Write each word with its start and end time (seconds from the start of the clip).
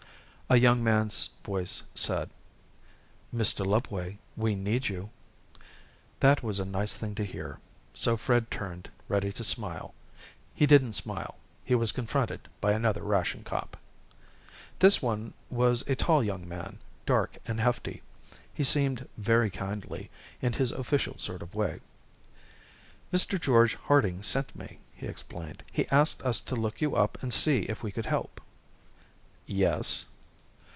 A 0.53 0.57
young 0.57 0.83
man's 0.83 1.29
voice 1.45 1.81
said, 1.95 2.29
"Mr. 3.33 3.65
Lubway, 3.65 4.17
we 4.35 4.53
need 4.53 4.89
you." 4.89 5.09
That 6.19 6.43
was 6.43 6.59
a 6.59 6.65
nice 6.65 6.97
thing 6.97 7.15
to 7.15 7.23
hear, 7.23 7.57
so 7.93 8.17
Fred 8.17 8.51
turned, 8.51 8.89
ready 9.07 9.31
to 9.31 9.45
smile. 9.45 9.93
He 10.53 10.65
didn't 10.65 10.91
smile. 10.99 11.37
He 11.63 11.73
was 11.73 11.93
confronted 11.93 12.49
by 12.59 12.73
another 12.73 13.01
ration 13.01 13.45
cop. 13.45 13.77
This 14.79 15.01
one 15.01 15.33
was 15.49 15.83
a 15.87 15.95
tall 15.95 16.21
young 16.21 16.45
man, 16.45 16.79
dark 17.05 17.37
and 17.45 17.61
hefty. 17.61 18.01
He 18.53 18.65
seemed 18.65 19.07
very 19.15 19.49
kindly, 19.49 20.11
in 20.41 20.51
his 20.51 20.73
official 20.73 21.17
sort 21.17 21.41
of 21.41 21.55
way. 21.55 21.79
"Mr. 23.13 23.39
George 23.39 23.75
Harding 23.75 24.21
sent 24.21 24.53
me," 24.53 24.79
he 24.93 25.07
explained. 25.07 25.63
"He 25.71 25.87
asked 25.87 26.21
us 26.23 26.41
to 26.41 26.57
look 26.57 26.81
you 26.81 26.93
up 26.93 27.23
and 27.23 27.31
see 27.31 27.61
if 27.69 27.83
we 27.83 27.93
could 27.93 28.07
help." 28.07 28.41
"Yes?" 29.47 30.03